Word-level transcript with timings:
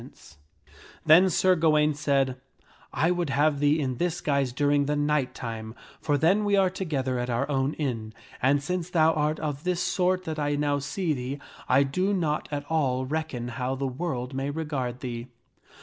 3 0.01 0.07
io 0.07 0.09
THE 0.09 0.17
STORY 0.17 0.23
OF 0.23 0.23
SIR 0.23 0.79
GAWAINE 0.81 1.05
Then 1.05 1.29
Sir 1.29 1.55
Gawaine 1.57 1.93
said," 1.93 2.35
I 3.05 3.11
would 3.11 3.29
have 3.29 3.59
thee 3.59 3.79
in 3.79 3.97
this 3.97 4.19
guise 4.19 4.51
during 4.51 4.85
the 4.87 4.95
night 4.95 5.35
time, 5.35 5.75
for 5.99 6.17
then 6.17 6.43
we 6.43 6.55
are 6.57 6.71
together 6.71 7.19
at 7.19 7.29
our 7.29 7.47
own 7.47 7.75
inn; 7.75 8.15
and 8.41 8.63
since 8.63 8.89
thou 8.89 9.13
art 9.13 9.39
of 9.39 9.63
this 9.63 9.79
sort 9.79 10.23
that 10.23 10.39
I 10.39 10.55
now 10.55 10.79
see 10.79 11.13
thee, 11.13 11.39
I 11.69 11.83
do 11.83 12.13
not 12.15 12.49
at 12.51 12.65
all 12.67 13.05
reckon 13.05 13.49
how 13.49 13.75
the 13.75 13.85
world 13.85 14.33
may 14.33 14.49
regard 14.49 15.01
thee." 15.01 15.27